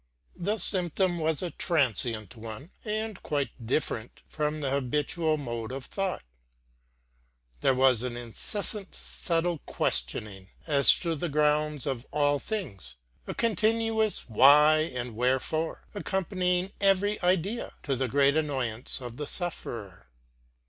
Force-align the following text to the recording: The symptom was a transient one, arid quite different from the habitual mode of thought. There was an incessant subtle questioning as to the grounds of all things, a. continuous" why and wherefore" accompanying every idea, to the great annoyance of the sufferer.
The 0.35 0.57
symptom 0.57 1.19
was 1.19 1.43
a 1.43 1.51
transient 1.51 2.35
one, 2.35 2.71
arid 2.83 3.21
quite 3.21 3.51
different 3.63 4.23
from 4.27 4.59
the 4.59 4.71
habitual 4.71 5.37
mode 5.37 5.71
of 5.71 5.85
thought. 5.85 6.23
There 7.61 7.75
was 7.75 8.01
an 8.01 8.17
incessant 8.17 8.95
subtle 8.95 9.59
questioning 9.67 10.49
as 10.65 10.95
to 10.95 11.13
the 11.15 11.29
grounds 11.29 11.85
of 11.85 12.07
all 12.09 12.39
things, 12.39 12.95
a. 13.27 13.35
continuous" 13.35 14.21
why 14.27 14.79
and 14.91 15.15
wherefore" 15.15 15.85
accompanying 15.93 16.71
every 16.81 17.21
idea, 17.21 17.73
to 17.83 17.95
the 17.95 18.07
great 18.07 18.35
annoyance 18.35 19.01
of 19.01 19.17
the 19.17 19.27
sufferer. 19.27 20.09